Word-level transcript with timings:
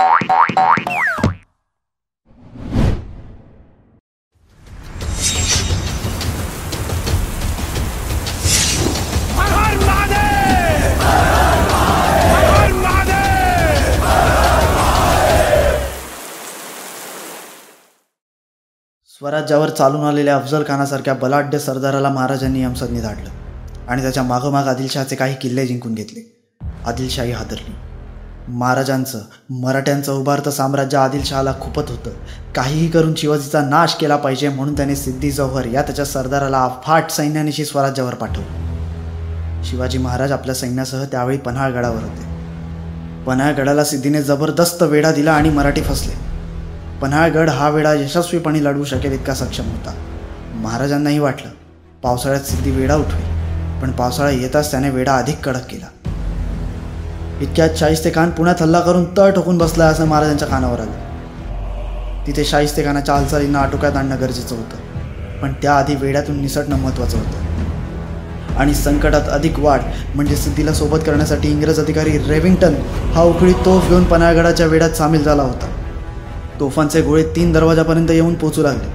स्वराज्यावर 0.00 0.50
चालून 19.70 20.04
आलेल्या 20.04 20.36
अफजल 20.36 20.62
खानासारख्या 20.68 21.14
बलाढ्य 21.14 21.58
सरदाराला 21.58 22.08
महाराजांनी 22.08 22.62
यमसदनी 22.62 23.00
धाडलं 23.00 23.30
आणि 23.88 24.02
त्याच्या 24.02 24.22
मागोमाग 24.22 24.68
आदिलशहाचे 24.68 25.16
काही 25.16 25.34
किल्ले 25.34 25.66
जिंकून 25.66 25.94
घेतले. 25.94 26.50
आदिलशाही 26.86 27.32
हादरली. 27.32 27.93
महाराजांचं 28.48 29.18
मराठ्यांचं 29.50 30.12
उभारतं 30.12 30.50
साम्राज्य 30.50 30.98
आदिलशहाला 30.98 31.52
खुपत 31.52 31.90
होतं. 31.90 32.10
काहीही 32.54 32.88
करून 32.88 33.14
शिवाजीचा 33.14 33.60
नाश 33.60 33.94
केला 33.94 34.16
पाहिजे 34.16 34.48
म्हणून 34.48 34.76
त्याने 34.76 34.96
सिद्धी 34.96 35.30
जौहर 35.30 35.64
या 35.64 35.82
त्याच्या 35.82 36.04
सरदाराला 36.04 36.64
अफाट 36.64 37.10
सैन्यानिशी 37.10 37.64
स्वराज्यावर 37.64 38.14
पाठवलं. 38.14 39.62
शिवाजी 39.64 39.98
महाराज 39.98 40.32
आपल्या 40.32 40.54
सैन्यासह 40.54 41.04
त्यावेळी 41.04 41.38
पन्हाळगडावर 41.38 42.02
होते. 42.02 42.34
पन्हाळगडाला 43.24 43.84
सिद्धीने 43.84 44.22
जबरदस्त 44.22 44.82
वेढा 44.82 45.12
दिला 45.12 45.32
आणि 45.32 45.50
मराठी 45.50 45.82
फसले. 45.82 46.12
पन्हाळगड 47.02 47.50
हा 47.50 47.68
वेढा 47.68 47.94
यशस्वीपणे 47.94 48.64
लढवू 48.64 48.84
शकेल 48.84 49.12
इतका 49.12 49.34
सक्षम 49.34 49.64
होता. 49.64 49.94
महाराजांनाही 50.54 51.18
वाटलं 51.18 51.50
पावसाळ्यात 52.02 52.42
सिद्धी 52.42 52.70
वेढा 52.70 52.96
उठवेल 52.96 53.24
पण 53.82 53.92
पावसाळा 53.92 54.30
येताच 54.30 54.70
त्याने 54.70 54.90
वेढा 54.90 55.16
अधिक 55.16 55.44
कडक 55.44 55.66
केला. 55.70 56.03
इतक्यात 57.40 57.70
शाहिस्ते 57.76 58.10
खान 58.10 58.30
पुण्यात 58.30 58.62
हल्ला 58.62 58.80
करून 58.80 59.16
तळ 59.16 59.30
ठोकून 59.30 59.58
बसला 59.58 59.84
असं 59.84 60.06
महाराजांच्या 60.06 60.48
कानावर 60.48 60.80
आलं. 60.80 62.26
तिथे 62.26 62.44
शाहिस्ते 62.44 62.84
खानाच्या 62.84 63.14
हालचालींना 63.14 63.58
आटोक्यात 63.58 63.96
आणणं 63.96 64.20
गरजेचं 64.20 64.56
होतं. 64.56 64.76
पण 65.42 65.52
त्याआधी 65.62 65.94
वेड्यातून 65.94 66.40
निसटणं 66.40 66.76
महत्त्वाचं 66.76 67.18
होतं. 67.18 67.44
आणि 68.56 68.74
संकटात 68.74 69.22
अधिक 69.28 69.58
वाढ 69.58 69.80
म्हणजे 70.14 70.36
सिद्धीला 70.36 70.72
सोबत 70.72 70.98
करण्यासाठी 70.98 71.50
इंग्रज 71.50 71.80
अधिकारी 71.80 72.18
रेविंग्टन 72.18 72.74
हा 73.14 73.22
उखळी 73.22 73.52
तोफ 73.52 73.88
घेऊन 73.88 74.04
पन्हाळगडाच्या 74.04 74.66
वेड्यात 74.66 74.90
सामील 74.90 75.24
झाला 75.24 75.42
होता. 75.42 75.66
तोफांचे 76.60 77.02
गोळे 77.02 77.22
तीन 77.22 77.52
दरवाजापर्यंत 77.52 78.10
येऊन 78.10 78.34
पोचू 78.34 78.62
लागले. 78.62 78.92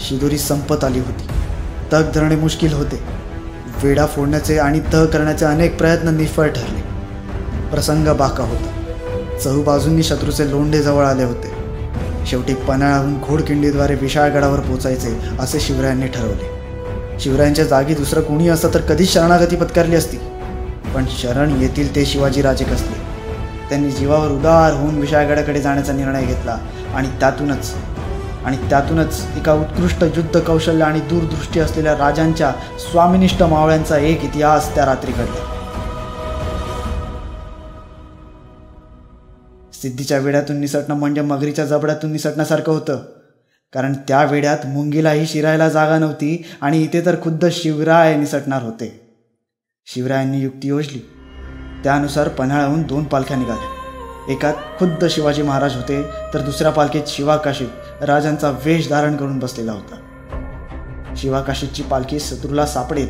शिदुरी 0.00 0.38
संपत 0.38 0.84
आली 0.84 0.98
होती. 0.98 1.26
तग 1.92 2.02
धरणे 2.14 2.36
मुश्किल 2.36 2.72
होते. 2.72 3.00
वेडा 3.82 4.06
फोडण्याचे 4.06 4.58
आणि 4.58 4.80
तह 4.92 5.04
करण्याचे 5.04 5.44
अनेक 5.44 5.78
प्रयत्न 5.78 6.08
निष्फळ 6.08 6.48
ठरले. 6.48 6.89
प्रसंग 7.70 8.08
बाका 8.08 8.44
होता. 8.44 8.70
चहूबाजूंनी 9.44 10.02
शत्रूचे 10.02 10.50
लोंढे 10.50 10.82
जवळ 10.82 11.04
आले 11.04 11.24
होते. 11.24 11.52
शेवटी 12.26 12.54
पन्हाळाहून 12.54 13.18
घोडकिंडीद्वारे 13.18 13.94
विशाळगडावर 13.94 14.60
पोचायचे 14.60 15.18
असे 15.40 15.60
शिवरायांनी 15.60 16.06
ठरवले. 16.06 17.18
शिवरायांच्या 17.20 17.64
जागी 17.64 17.94
दुसरं 17.94 18.20
कोणी 18.20 18.48
असतं 18.48 18.74
तर 18.74 18.80
कधीच 18.80 19.12
शरणागती 19.12 19.56
पत्करली 19.56 19.96
असती. 19.96 20.16
पण 20.94 21.04
शरण 21.10 21.60
येतील 21.60 21.94
ते 21.94 22.04
शिवाजीराजे 22.06 22.64
कसले? 22.64 22.98
त्यांनी 23.68 23.90
जीवावर 23.90 24.28
उदार 24.28 24.72
होऊन 24.72 24.98
विशाळगडाकडे 24.98 25.60
जाण्याचा 25.60 25.92
निर्णय 25.92 26.24
घेतला 26.24 26.58
आणि 26.94 27.08
त्यातूनच 27.08 27.74
आणि 28.44 28.56
त्यातूनच 28.56 29.22
एका 29.36 29.52
उत्कृष्ट 29.52 30.02
युद्ध 30.02 30.40
कौशल्य 30.40 30.84
आणि 30.84 31.00
दूरदृष्टी 31.00 31.60
असलेल्या 31.60 31.92
राजांच्या 31.92 32.52
स्वामिनिष्ठ 32.78 33.42
मावळ्यांचा 33.42 33.98
एक 33.98 34.24
इतिहास 34.24 34.74
त्या 34.74 34.86
रात्री 34.86 35.12
घडला. 35.12 35.49
सिद्धीच्या 39.72 40.18
वेड्यातून 40.18 40.56
निसटणं 40.56 40.94
म्हणजे 40.94 41.20
मगरीच्या 41.20 41.64
जबड्यातून 41.64 42.12
निसटण्यासारखं 42.12 42.72
होतं. 42.72 43.02
कारण 43.72 43.92
त्या 43.92 44.24
वेड्यात 44.24 44.58
मुंगीलाही 44.64 45.26
शिरायला 45.26 45.68
जागा 45.68 45.98
नव्हती 45.98 46.44
आणि 46.60 46.82
इथे 46.82 47.06
तर 47.06 47.22
खुद्द 47.22 47.46
शिवराय 47.52 48.16
निसटणार 48.16 48.62
होते. 48.62 49.16
शिवरायांनी 49.86 50.40
युक्ती 50.40 50.68
योजली. 50.68 50.98
त्यानुसार 51.84 52.28
पन्हाळाहून 52.28 52.82
दोन 52.82 53.04
पालख्या 53.04 53.36
निघाल्या. 53.36 53.76
एकात 54.32 54.54
खुद्द 54.78 55.04
शिवाजी 55.04 55.42
महाराज 55.42 55.76
होते 55.76 56.02
तर 56.34 56.40
दुसऱ्या 56.40 56.72
पालखीत 56.72 57.02
शिवाकाशीत 57.06 58.02
राजांचा 58.02 58.50
वेश 58.50 58.88
धारण 58.88 59.16
करून 59.16 59.38
बसलेला 59.38 59.72
होता. 59.72 59.96
शिवाकाशीची 61.16 61.82
पालखी 61.82 62.20
शत्रूला 62.20 62.66
सापडेल 62.66 63.08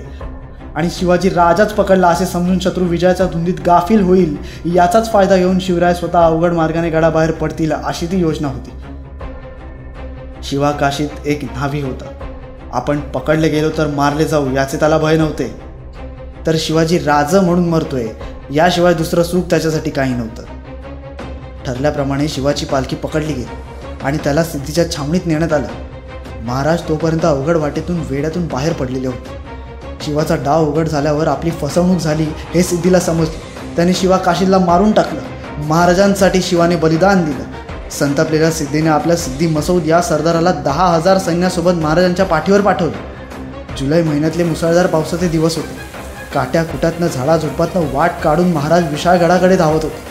आणि 0.81 0.89
शिवाजी 0.91 1.29
राजाच 1.29 1.73
पकडला 1.73 2.09
असे 2.09 2.27
समजून 2.27 2.59
शत्रू 2.59 2.85
विजयाच्या 2.85 3.27
धुंदीत 3.27 3.55
गाफील 3.67 4.01
होईल 4.01 4.37
याचाच 4.75 5.13
फायदा 5.13 5.37
घेऊन 5.37 5.59
शिवराय 5.59 5.95
स्वतः 5.95 6.19
अवघड 6.19 6.53
मार्गाने 6.53 6.91
गडाबाहेर 6.91 7.31
पडतील 7.31 7.73
अशी 7.73 8.07
ती 8.07 8.21
योजना 8.21 8.49
होती. 8.49 8.71
शिवाकाशीत 10.43 11.27
एक 11.27 11.45
न्हावी 11.45 11.81
होता. 11.81 12.05
आपण 12.73 13.01
पकडले 13.01 13.49
गेलो 13.49 13.71
तर 13.79 13.87
मारले 13.87 14.25
जाऊ 14.25 14.51
याचे 14.51 14.77
त्याला 14.77 14.99
भय 14.99 15.17
नव्हते. 15.17 15.55
तर 16.47 16.57
शिवाजी 16.59 16.99
राज 16.99 17.37
म्हणून 17.37 17.69
मरतोय 17.69 18.07
याशिवाय 18.51 18.95
दुसरं 18.95 19.23
सुख 19.23 19.43
त्याच्यासाठी 19.51 19.91
काही 19.91 20.15
नव्हतं. 20.15 20.43
ठरल्याप्रमाणे 21.67 22.29
शिवाची 22.29 22.67
पालखी 22.67 22.97
पकडली 22.97 23.33
गेली 23.33 23.45
आणि 24.03 24.19
त्याला 24.25 24.45
सिद्धीच्या 24.45 24.91
छावणीत 24.91 25.27
नेण्यात 25.27 25.53
आलं. 25.53 25.69
महाराज 26.45 26.89
तोपर्यंत 26.89 27.25
अवघड 27.25 27.57
वाटेतून 27.57 28.01
वेड्यातून 28.11 28.47
बाहेर 28.47 28.73
पडलेले 28.73 29.07
होते. 29.07 29.50
शिवाचा 30.05 30.37
डाव 30.37 30.67
उघड 30.67 30.89
झाल्यावर 30.89 31.29
आपली 31.29 31.51
फसवणूक 31.51 31.99
झाली 31.99 32.27
हे 32.55 32.63
सिद्धीला 32.63 33.01
समजले. 33.01 33.43
त्याने 33.77 33.95
शिवा 33.95 34.17
काशीला 34.17 34.59
मारून 34.59 34.93
टाकलं. 34.93 35.21
महाराजांसाठी 35.59 36.43
शिवाने 36.43 36.77
बलिदान 36.77 37.25
दिलं. 37.25 37.45
संतापलेल्या 37.91 38.51
सिद्धीने 38.51 38.89
आपल्या 38.89 39.17
सिद्धी 39.17 39.47
मसौद 39.47 39.83
या 39.87 40.03
सरदाराला 40.03 40.53
दहा 40.53 40.87
हजार 40.87 41.19
सैन्यासोबत 41.19 41.73
महाराजांच्या 41.73 42.27
पाठीवर 42.27 42.61
पाठवले. 42.61 43.11
जुलै 43.79 44.03
महिन्यातले 44.03 44.45
मुसळधार 44.45 44.87
पावसाचे 44.87 45.29
दिवस 45.29 45.57
होते. 45.57 45.77
काट्या 46.35 46.65
कुट्यातनं 46.65 47.07
झाडाझुडपातनं 47.07 47.83
वाट 47.93 48.11
काढून 48.25 48.53
महाराज 48.53 48.91
विशाळगडाकडे 48.91 49.57
धावत 49.57 49.83
होते. 49.83 50.03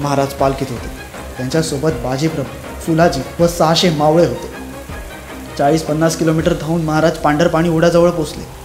महाराज 0.00 0.26
पालखीत 0.26 0.66
होते. 0.70 0.88
त्यांच्यासोबत 1.36 1.90
बाजीप्रभू 2.04 2.80
फुलाजी 2.80 3.20
व 3.40 3.46
सहाशे 3.46 3.90
मावळे 3.90 4.26
होते. 4.26 4.50
चाळीस 5.58 5.82
पन्नास 5.82 6.16
किलोमीटर 6.16 6.52
धावून 6.52 6.82
महाराज 6.82 7.12
पांढरपाणी 7.12 7.68
ओढ्याजवळ 7.68 8.10
पोचले. 8.10 8.59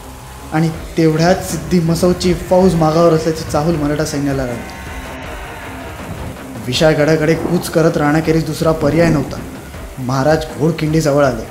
आणि 0.53 0.69
तेवढ्याच 0.69 1.51
सिद्धी 1.51 1.79
मसौची 1.79 2.33
फौज 2.33 2.75
मागावर 2.75 3.13
असल्याची 3.13 3.43
चाहूल 3.51 3.75
मराठा 3.75 4.05
सैन्याला 4.05 4.45
लागली. 4.45 4.61
विशाळगडाकडे 6.65 7.33
कूच 7.33 7.69
करत 7.69 7.97
राहण्याखेरीज 7.97 8.45
दुसरा 8.45 8.71
पर्याय 8.71 9.09
नव्हता. 9.09 9.37
महाराज 9.99 10.45
घोडखिंडीजवळ 10.59 11.25
आले. 11.25 11.43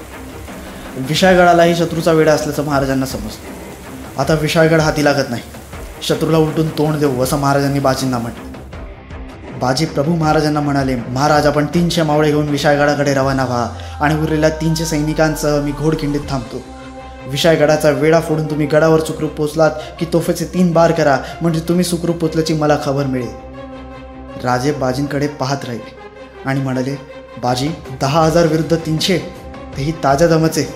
विशाळगडालाही 0.97 1.77
शत्रूचा 1.77 2.13
वेडा 2.13 2.33
असल्याचं 2.33 2.65
महाराजांना 2.65 3.07
समजलं. 3.07 4.21
आता 4.21 4.35
विशाळगड 4.35 4.81
हाती 4.81 5.05
लागत 5.05 5.31
नाही. 5.31 5.43
शत्रूला 6.03 6.39
उलटून 6.39 6.69
तोंड 6.69 6.97
देऊ 6.97 7.23
असं 7.23 7.39
महाराजांनी 7.39 7.79
बाजींना 7.79 8.19
म्हटलं. 8.19 8.53
बाजी 9.59 9.85
प्रभू 9.85 10.15
महाराजांना 10.15 10.61
म्हणाले 10.61 10.97
महाराज 10.97 11.47
आपण 11.47 11.67
तीनशे 11.67 12.03
मावळे 12.03 12.31
घेऊन 12.31 12.49
विशाळगडाकडे 12.49 13.15
रवाना 13.15 13.45
व्हा 13.45 13.69
आणि 14.01 14.23
उरलेल्या 14.23 14.51
तीनशे 14.51 14.85
सैनिकांसह 14.85 15.61
मी 15.61 15.73
घोडखिंडीत 15.73 16.21
थांबतो. 16.31 16.63
विषय 17.31 17.57
गडाचा 17.57 17.91
वेळा 17.91 18.21
फोडून 18.21 18.51
तुम्ही 18.51 18.67
गडावर 18.67 19.01
सुखरूप 19.01 19.31
पोचलात 19.31 19.71
की 19.99 20.07
तोफेचे 20.13 20.45
तीन 20.45 20.73
बार 20.73 20.93
करा 20.93 21.17
म्हणजे 21.43 21.61
तुम्ही 21.61 21.85
सुखरूप 21.85 22.17
पोचल्याची 22.17 22.55
मला 22.55 22.77
खबर 22.85 23.07
मिळेल. 23.07 24.43
राजे 24.45 24.73
बाजींकडे 24.73 25.27
पाहत 25.41 25.65
राहिले 25.65 25.97
आणि 26.45 26.61
म्हणाले 26.61 26.97
बाजी 27.43 27.69
दहा 28.01 28.25
हजार 28.25 28.47
विरुद्ध 28.47 28.77
तीनशे? 28.77 29.19
तेही 29.77 29.93
ताज्या 30.05 30.29
दमचे. 30.29 30.67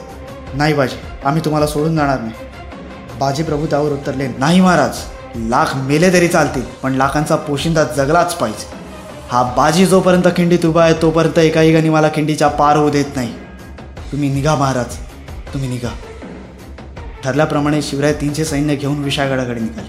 नाही 0.54 0.75
बाजी 0.75 0.97
आम्ही 1.25 1.44
तुम्हाला 1.44 1.66
सोडून 1.66 1.97
जाणार 1.97 2.20
नाही. 2.20 2.32
बाजी 3.19 3.42
प्रभू 3.42 3.66
त्यावर 3.66 3.92
उतरले 3.92 4.28
नाही 4.38 4.60
महाराज 4.60 4.98
लाख 5.50 5.75
मेले 5.76 6.12
तरी 6.12 6.28
चालतील 6.28 6.62
पण 6.82 6.94
लाखांचा 6.94 7.37
पोशिंदा 7.37 7.84
जगलाच 7.97 8.34
पाहिजे. 8.34 8.76
हा 9.31 9.42
बाजी 9.56 9.87
जोपर्यंत 9.87 10.28
खिंडीत 10.37 10.66
उभा 10.66 10.82
आहे 10.82 10.94
तोपर्यंत 11.03 11.38
एकाही 11.38 11.73
गणी 11.73 11.88
मला 11.88 12.08
खिंडीच्या 12.14 12.49
पार 12.49 12.76
होऊ 12.76 12.90
देत 12.90 13.17
नाही. 13.17 13.32
तुम्ही 14.12 14.28
निघा 14.28 14.55
महाराज 14.55 14.96
तुम्ही 15.52 15.69
निघा. 15.69 15.88
ठरल्याप्रमाणे 17.25 17.82
शिवराय 17.82 18.12
तीनशे 18.12 18.44
सैन्य 18.44 18.75
घेऊन 18.75 19.03
विशाळगडाकडे 19.05 19.61
निघाले 19.61 19.88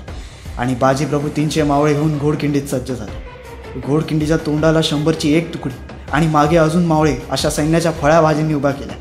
आणि 0.58 0.76
बाजीप्रभू 0.76 1.28
तीनशे 1.28 1.64
मावळे 1.64 1.94
घेऊन 1.94 2.18
घोडखिंडीत 2.18 2.62
सज्ज 2.62 2.92
झाले. 2.92 3.81
घोडखिंडीच्या 3.88 4.38
तोंडाला 4.38 4.80
शंभरची 4.84 5.34
एक 5.34 5.54
तुकडी 5.54 5.74
आणि 6.12 6.28
मागे 6.28 6.58
अजून 6.58 6.86
मावळे 6.86 7.16
अशा 7.30 7.50
सैन्याच्या 7.50 7.92
फळ्या 7.92 8.22
बाजींनी 8.22 8.54
उभ्या 8.54 8.72
केल्या. 8.72 8.96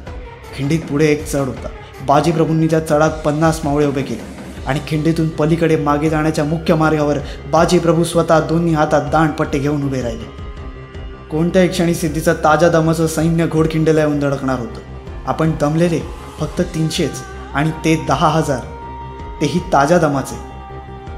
खिंडीत 0.57 0.81
पुढे 0.81 1.07
एक 1.07 1.27
चढ 1.27 1.47
होता. 1.47 1.69
बाजीप्रभूंनी 2.07 2.67
त्या 2.67 2.81
चढात 2.81 3.11
पन्नास 3.11 3.61
मावळे 3.65 3.87
उभे 3.87 4.03
केले 4.03 4.37
आणि 4.67 4.81
खिंडीतून 4.89 5.29
पलीकडे 5.29 5.77
मागे 5.77 6.11
जाण्याच्या 6.11 6.45
मुख्य 6.45 6.75
मार्गावर 6.75 7.19
बाजी 7.51 7.79
प्रभू 7.79 8.05
स्वतः 8.05 8.41
दोन्ही 8.41 8.75
हातात 8.75 9.11
दांडपट्टे 9.13 9.59
घेऊन 9.59 9.83
उभे 9.83 10.03
राहिले. 10.03 10.25
कोणत्याही 11.31 11.69
क्षणी 11.69 11.95
सिद्धीचं 11.95 12.33
ताज्या 12.35 12.69
दमाचं 12.69 13.07
सैन्य 13.07 13.47
घोडखिंडीला 13.47 14.01
येऊन 14.01 14.21
धडकणार 14.21 14.59
होतं. 14.59 14.81
आपण 15.27 15.53
दमलेले 15.61 16.01
फक्त 16.41 16.61
तीनशेच. 16.75 17.11
आणि 17.55 17.71
ते 17.71 18.05
दहा 18.09 18.29
हजार. 18.29 18.61
तेही 19.41 19.61
ताज्या 19.73 19.99
दमाचे. 19.99 20.49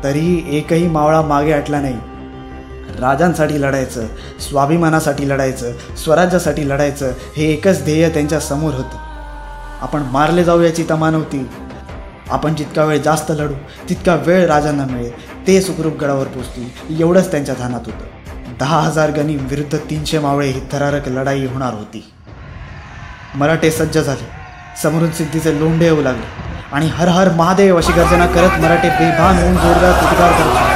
तरीही 0.04 0.58
एकही 0.58 0.88
मावळा 0.88 1.22
मागे 1.22 1.52
आटला 1.52 1.80
नाही. 1.80 1.96
राजांसाठी 3.00 3.62
लढायचं 3.62 4.06
स्वाभिमानासाठी 4.40 5.28
लढायचं 5.28 5.72
स्वराज्यासाठी 5.96 6.68
लढायचं 6.68 7.12
हे 7.36 7.52
एकच 7.52 7.84
ध्येय 7.84 8.08
त्यांच्यासमोर 8.08 8.74
होतं. 8.74 8.96
आपण 9.80 10.02
मारले 10.02 10.44
जाऊ 10.44 10.60
याची 10.60 10.84
तमा 10.90 11.10
नव्हती 11.10 11.50
आपण 12.30 12.54
जितका 12.54 12.84
वेळ 12.84 13.02
जास्त 13.02 13.32
लढू 13.36 13.54
तितका 13.88 14.14
वेळ 14.14 14.46
राजांना 14.46 14.84
मिळेल. 14.84 15.46
ते 15.46 15.60
सुखरूप 15.60 15.96
गडावर 15.96 16.26
पोचतील. 16.26 17.00
एवढंच 17.00 17.30
त्यांच्या 17.30 17.54
ध्यानात 17.54 17.80
होतं. 17.86 18.04
दहा 18.60 18.80
हजार 18.80 19.10
गणी 19.10 19.36
विरुद्ध 19.36 19.78
तीनशे 19.78 20.18
मावळे 20.18 20.48
ही 20.48 20.60
थरारक 20.72 21.08
लढाई 21.08 21.46
होणार 21.46 21.74
होती. 21.74 22.12
मराठे 23.34 23.70
सज्ज 23.70 23.98
झाले. 23.98 24.39
समोरून 24.82 25.10
सिद्धीचे 25.10 25.60
लोंढे 25.60 25.84
येऊ 25.84 26.02
लागले. 26.02 26.26
आणि 26.72 26.86
हर 26.86 27.08
हर 27.08 27.28
महादेव 27.28 27.76
अशी 27.76 27.92
गर्जना 27.92 28.26
करत 28.26 28.60
मराठे 28.60 28.88
बेभान 28.88 29.38
होऊन 29.38 29.56
जोरदार 29.56 29.92
प्रतिकार 29.92 30.32
करत 30.32 30.68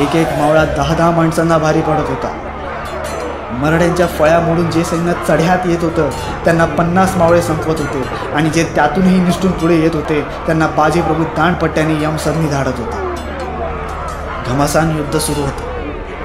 एक 0.00 0.16
एक 0.16 0.28
मावळा 0.38 0.64
दहा 0.64 0.94
दहा 0.94 1.10
माणसांना 1.10 1.58
भारी 1.58 1.80
पडत 1.80 2.08
होता. 2.08 2.32
मराठ्यांच्या 3.52 4.06
फळ्या 4.06 4.40
मोडून 4.40 4.70
जे 4.70 4.84
सैन्य 4.84 5.12
चढ्यात 5.28 5.58
येत 5.66 5.78
होतं 5.82 6.10
त्यांना 6.44 6.64
पन्नास 6.64 7.16
मावळे 7.16 7.42
संपवत 7.42 7.80
होते. 7.80 8.02
आणि 8.34 8.50
जे 8.50 8.64
त्यातूनही 8.74 9.20
निष्ठून 9.20 9.50
पुढे 9.50 9.74
येत 9.74 9.94
होते 9.94 10.20
त्यांना 10.46 10.66
बाजीप्रभू 10.66 11.24
दाणपट्ट्याने 11.24 12.04
यमसरणी 12.04 12.48
धाडत 12.48 12.78
होता. 12.78 13.14
घमासान 14.46 14.96
युद्ध 14.96 15.18
सुरू 15.18 15.40
होते. 15.40 15.62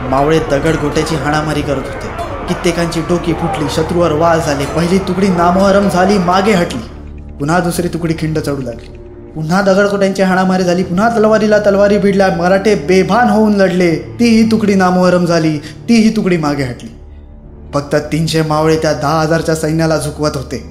मावळे 0.09 0.39
दगड 0.39 0.75
गोट्याची 0.75 1.15
हाणामारी 1.15 1.61
करत 1.61 1.87
होते. 1.93 2.06
कित्येकांची 2.49 3.01
डोकी 3.01 3.33
फुटली 3.33 3.65
शत्रूवर 3.75 4.11
वाळ 4.11 4.37
झाले. 4.37 4.65
पहिली 4.65 4.97
तुकडी 4.97 5.27
नामोहरम 5.27 5.89
झाली 5.89 6.17
मागे 6.17 6.51
हटली. 6.51 6.81
पुन्हा 7.39 7.59
दुसरी 7.59 7.87
तुकडी 7.87 8.13
खिंड 8.19 8.39
चढू 8.39 8.61
लागली. 8.61 8.97
पुन्हा 9.35 9.61
दगडकोट्यांची 9.61 10.21
हाणामारी 10.21 10.63
झाली 10.63 10.83
पुन्हा 10.83 11.09
तलवारीला 11.09 11.57
तलवारी 11.59 11.97
भिडल्या 11.97 12.29
मराठे 12.37 12.75
बेभान 12.75 13.29
होऊन 13.29 13.53
लढले. 13.53 13.95
तीही 14.19 14.51
तुकडी 14.51 14.75
नामोहरम 14.75 15.25
झाली 15.25 15.57
तीही 15.57 16.15
तुकडी 16.15 16.37
मागे 16.37 16.63
हटली. 16.63 16.89
फक्त 17.73 17.95
तीनशे 17.95 18.41
मावळे 18.41 18.77
त्या 18.77 18.93
दहा 18.93 19.19
हजारच्या 19.21 19.55
सैन्याला 19.55 19.97
झुकवत 19.97 20.35
होते. 20.35 20.63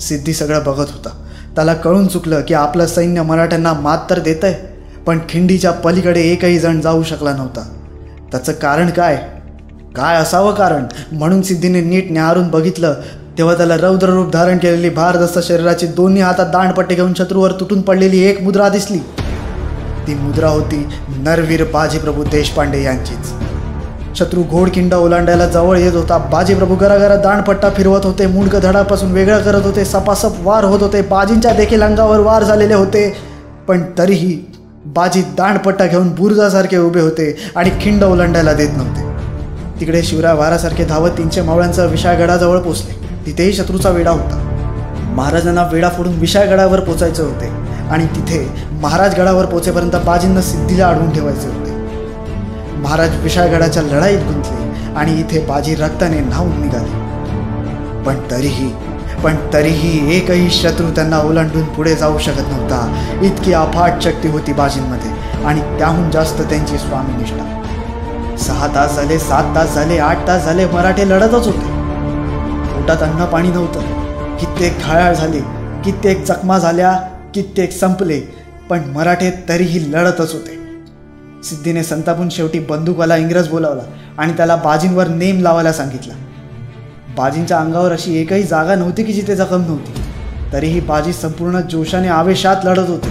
सिद्धी 0.00 0.32
सगळं 0.32 0.58
बघत 0.58 0.90
होता. 0.92 1.10
त्याला 1.54 1.74
कळून 1.74 2.06
चुकलं 2.06 2.40
की 2.40 2.54
आपलं 2.54 2.86
सैन्य 2.86 3.22
मराठ्यांना 3.22 3.72
मात 3.72 3.98
तर 4.10 4.18
देत 4.18 4.44
आहे 4.44 4.54
पण 5.06 5.18
खिंडीच्या 5.28 5.70
पलीकडे 5.70 6.20
एकही 6.20 6.58
जण 6.58 6.80
जाऊ 6.80 7.02
शकला 7.02 7.32
नव्हता. 7.32 7.60
त्याचं 8.30 8.52
कारण 8.52 8.90
काय? 8.90 9.22
काय 9.96 10.16
असावं 10.16 10.54
कारण? 10.54 10.84
म्हणून 11.12 11.42
सिद्धीने 11.42 11.80
नीट 11.80 12.06
न्याहारून 12.10 12.48
बघितलं. 12.48 12.94
तेव्हा 13.38 13.54
त्याला 13.54 13.76
रौद्र 13.76 14.08
रूप 14.08 14.30
धारण 14.30 14.58
केलेली 14.58 14.88
भारदस्त 14.88 15.38
शरीराची 15.38 15.86
दोन्ही 15.86 16.22
हातात 16.22 16.46
दांडपट्टे 16.46 16.94
घेऊन 16.94 17.14
शत्रूवर 17.14 17.52
तुटून 17.52 17.80
पडलेली 17.80 18.22
एक 18.22 18.42
मुद्रा 18.42 18.68
दिसली. 18.68 18.98
ती 20.06 20.14
मुद्रा 20.14 20.48
होती 20.48 20.88
नरवीर 21.08 21.64
बाजीप्रभू 21.64 22.24
देशपांडे 22.24 22.82
यांचीच. 22.82 23.32
शत्रू 24.18 24.42
घोडखिंड 24.42 24.94
ओलांडायला 24.94 25.46
जवळ 25.46 25.78
येत 25.78 25.92
होता. 25.92 26.18
बाजीप्रभू 26.18 26.76
घराघरा 26.76 27.16
दाणपट्टा 27.16 27.70
फिरवत 27.70 28.04
होते. 28.04 28.26
मुंडक 28.26 28.56
धडापासून 28.56 29.12
वेगळं 29.12 29.38
करत 29.38 29.64
होते. 29.64 29.84
सपासप 29.84 30.32
वार 30.40 30.64
होत 30.64 30.80
होते. 30.80 31.02
बाजींच्या 31.02 31.52
देखील 31.52 31.82
अंगावर 31.82 32.20
वार 32.20 32.42
झालेले 32.42 32.74
होते. 32.74 33.16
पण 33.68 33.82
तरीही 33.98 34.38
बाजी 34.86 35.22
दाणपट्टा 35.22 35.86
घेऊन 35.86 36.08
बुरुजासारखे 36.08 36.76
उभे 36.76 37.00
होते 37.00 37.36
आणि 37.56 37.70
खिंड 37.80 38.04
ओलांडायला 38.04 38.52
देत 38.52 38.68
नव्हते. 38.76 39.05
तिकडे 39.80 40.02
शिवराय 40.02 40.34
वारासारखे 40.34 40.84
धावत 40.84 41.10
तीनशे 41.10 41.42
मावळ्यांचा 41.42 41.84
विशाळगडाजवळ 41.84 42.58
पोचले. 42.58 42.94
तिथेही 43.26 43.52
शत्रूचा 43.52 43.90
वेढा 43.90 44.10
होता. 44.10 44.42
महाराजांना 45.16 45.62
वेढा 45.72 45.88
फोडून 45.88 46.18
विशाळगडावर 46.18 46.80
पोचायचे 46.80 47.22
होते 47.22 47.46
आणि 47.90 48.06
तिथे 48.06 48.46
महाराजगडावर 48.82 49.44
पोचेपर्यंत 49.44 49.96
बाजींना 50.06 50.40
सिद्धीला 50.40 50.88
अडवून 50.88 51.10
ठेवायचे 51.10 51.48
होते. 51.48 51.70
महाराज 52.80 53.20
विशाळगडाच्या 53.22 53.82
लढाईत 53.82 54.18
गुंतले 54.18 54.94
आणि 54.96 55.20
इथे 55.20 55.44
बाजी 55.46 55.74
रक्ताने 55.74 56.20
न्हावून 56.20 56.60
निघाले. 56.60 57.04
पण 58.04 58.14
तरीही 58.30 58.72
पण 59.24 59.36
तरीही 59.52 60.16
एकही 60.16 60.50
शत्रू 60.50 60.90
त्यांना 60.90 61.18
ओलांडून 61.18 61.64
पुढे 61.64 61.94
जाऊ 61.94 62.18
शकत 62.18 62.48
नव्हता. 62.48 63.20
इतकी 63.22 63.52
अफाट 63.52 64.02
शक्ती 64.02 64.28
होती 64.28 64.52
बाजींमध्ये 64.52 65.10
आणि 65.44 65.60
त्याहून 65.78 66.10
जास्त 66.10 66.42
त्यांची 66.42 66.78
स्वामीनिष्ठा 66.78 67.55
सहा 68.38 68.66
तास 68.74 68.96
झाले 68.96 69.18
सात 69.18 69.54
तास 69.54 69.74
झाले 69.74 69.98
आठ 69.98 70.26
तास 70.26 70.44
झाले 70.44 70.66
मराठे 70.66 71.08
लढतच 71.08 71.46
होते. 71.46 71.74
पोटात 72.72 73.02
अन्न 73.02 73.24
पाणी 73.24 73.48
नव्हतं. 73.48 73.80
कित्येक 74.36 74.78
घायाळ 74.80 75.14
झाले 75.14 75.40
कित्येक 75.84 76.24
जखमा 76.24 76.58
झाल्या 76.58 76.92
कित्येक 77.34 77.72
संपले 77.72 78.20
पण 78.70 78.80
मराठे 78.84 79.30
तरीही 79.48 79.92
लढतच 79.92 80.32
होते. 80.32 80.54
सिद्धीने 81.44 81.82
संतापून 81.82 82.28
शेवटी 82.28 82.58
बंदूकवाला 82.58 83.16
इंग्रज 83.16 83.48
बोलावला 83.48 83.82
आणि 84.18 84.32
त्याला 84.32 84.56
बाजींवर 84.56 85.08
नेम 85.08 85.40
लावायला 85.40 85.72
सांगितला. 85.72 86.14
बाजींच्या 87.16 87.58
अंगावर 87.58 87.92
अशी 87.92 88.20
एकही 88.20 88.42
जागा 88.42 88.74
नव्हती 88.74 89.04
की 89.04 89.12
जिथे 89.12 89.36
जखम 89.36 89.60
नव्हती. 89.60 90.02
तरीही 90.52 90.80
बाजी 90.80 91.12
संपूर्ण 91.12 91.60
जोशाने 91.60 92.08
आवेशात 92.08 92.56
लढत 92.64 92.88
होते. 92.88 93.08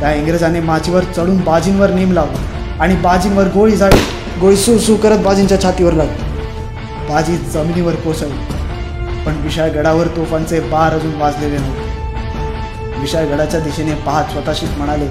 त्या 0.00 0.12
इंग्रजाने 0.14 0.60
माचीवर 0.60 1.04
चढून 1.16 1.36
बाजींवर 1.36 1.90
नेम 1.90 2.12
लावला 2.12 2.82
आणि 2.82 2.96
बाजींवर 2.96 3.44
गोळी 3.44 3.76
झाली 3.76 4.00
गोळी 4.40 4.56
सू 4.56 4.76
सू 4.78 4.94
करत 4.96 5.18
बाजींच्या 5.24 5.60
छातीवर 5.62 5.92
लागली 5.92 7.06
बाजी 7.08 7.36
जमिनीवर 7.52 7.94
कोसळली. 7.94 9.24
पण 9.24 9.40
विशाळगडावर 9.42 10.06
तोफांचे 10.06 10.60
बार 10.60 10.92
अजून 10.94 11.14
वाजलेले 11.20 11.56
नव्हते. 11.58 12.98
विशाळगडाच्या 13.00 13.60
दिशेने 13.60 13.94
पाहत 14.06 14.30
स्वतःशीच 14.32 14.70
म्हणाले 14.76 15.06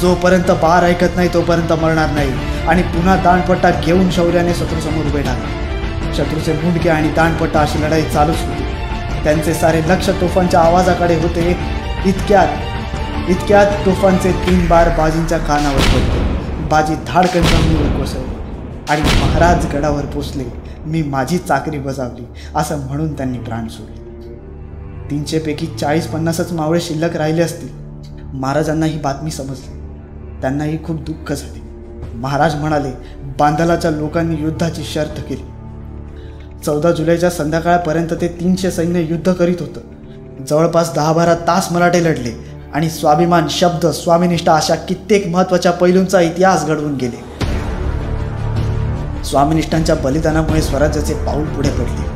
जोपर्यंत 0.00 0.50
बार 0.62 0.84
ऐकत 0.84 1.16
नाही 1.16 1.28
तोपर्यंत 1.34 1.72
मरणार 1.82 2.10
नाही. 2.10 2.32
आणि 2.68 2.82
पुन्हा 2.82 3.16
दाणपट्टा 3.24 3.70
घेऊन 3.70 4.10
शौर्याने 4.10 4.54
शत्रूसमोर 4.54 5.06
उभे 5.06 5.22
ठाकले 5.22 6.12
शत्रूचे 6.16 6.52
मुंडके 6.52 6.88
आणि 6.88 7.08
दाणपट्टा 7.12 7.60
अशी 7.60 7.82
लढाई 7.82 8.02
चालूच 8.02 8.40
होती. 8.40 8.64
त्यांचे 9.24 9.54
सारे 9.54 9.80
लक्ष 9.88 10.08
तोफांच्या 10.20 10.60
आवाजाकडे 10.60 11.14
होते. 11.14 11.56
इतक्यात 12.06 13.30
इतक्यात 13.30 13.66
तोफांचे 13.86 14.32
तीन 14.46 14.66
बार 14.68 14.88
बाजींच्या 14.98 15.38
कानावर 15.38 15.80
पडले. 15.88 16.68
बाजी 16.70 16.94
धाडकन 17.06 17.42
जमिनीवर 17.42 17.98
कोसळले. 17.98 18.33
आणि 18.90 19.02
महाराज 19.02 19.66
गडावर 19.74 20.04
पोचले. 20.04 20.44
मी 20.86 21.02
माझी 21.02 21.38
चाकरी 21.38 21.78
बजावली. 21.78 22.26
असं 22.56 22.78
म्हणून 22.78 23.16
त्यांनी 23.16 23.38
प्राण 23.38 23.68
सोडले. 23.68 24.04
तीनशेपैकी 25.10 25.66
चाळीस 25.66 26.06
पन्नासच 26.06 26.52
मावळे 26.52 26.80
शिल्लक 26.80 27.16
राहिले 27.16 27.42
असतील. 27.42 27.68
महाराजांना 28.32 28.86
ही 28.86 28.98
बातमी 28.98 29.30
समजली. 29.30 29.80
त्यांनाही 30.40 30.84
खूप 30.84 31.00
दुःख 31.00 31.32
झाले. 31.32 31.62
महाराज 32.14 32.54
म्हणाले 32.54 32.90
बांधलाच्या 33.38 33.90
लोकांनी 33.90 34.36
युद्धाची 34.42 34.82
शर्त 34.84 35.20
केली. 35.28 35.44
चौदा 36.64 36.90
जुलैच्या 36.90 37.30
संध्याकाळपर्यंत 37.30 38.08
ते 38.20 38.28
तीनशे 38.28 38.70
सैन्य 38.70 39.00
युद्ध 39.00 39.32
करीत 39.32 39.56
होतं. 39.60 39.80
जवळपास 40.44 40.94
दहा 40.94 41.12
बारा 41.12 41.34
तास 41.34 41.72
मराठे 41.72 42.04
लढले 42.04 42.32
आणि 42.74 42.90
स्वाभिमान 42.90 43.46
शब्द 43.50 43.86
स्वामिनिष्ठा 43.86 44.54
अशा 44.54 44.74
कित्येक 44.74 45.26
महत्त्वाच्या 45.26 45.72
पैलूंचा 45.72 46.20
इतिहास 46.20 46.66
घडवून 46.66 46.94
गेले. 46.94 47.33
स्वामिनिष्ठांच्या 49.34 49.94
बलिदानामुळे 49.94 50.62
स्वराज्याचे 50.62 51.14
पाऊल 51.14 51.44
पुढे 51.44 51.70
पडले. 51.70 52.06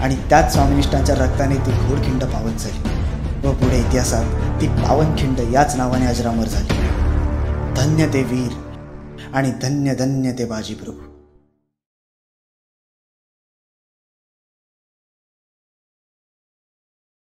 आणि 0.00 0.16
त्याच 0.16 0.52
स्वामिनिष्ठांच्या 0.52 1.14
रक्ताने 1.14 1.56
ती 1.56 1.70
घोडखिंड 1.70 2.24
पावन 2.24 2.56
झाली. 2.56 3.48
व 3.48 3.52
पुढे 3.52 3.78
इतिहासात 3.78 4.60
ती 4.60 4.66
पावनखिंड 4.66 5.40
याच 5.52 5.76
नावाने 5.76 6.06
अजरामर 6.06 6.44
झाली. 6.44 6.68
धन्य 7.76 8.06
ते 8.06 8.22
वीर 8.22 8.52
आणि 9.34 9.52
धन्य 9.62 9.94
धन्य 9.94 10.32
ते 10.32 10.44
बाजी 10.44 10.74
प्रभू 10.74 11.11